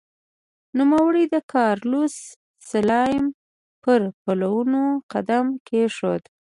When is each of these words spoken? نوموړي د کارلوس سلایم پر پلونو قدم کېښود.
نوموړي 0.79 1.23
د 1.33 1.35
کارلوس 1.53 2.15
سلایم 2.69 3.25
پر 3.83 4.01
پلونو 4.23 4.81
قدم 5.11 5.45
کېښود. 5.67 6.23